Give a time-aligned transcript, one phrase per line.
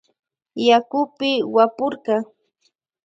[0.67, 2.15] Yakupi wapurka.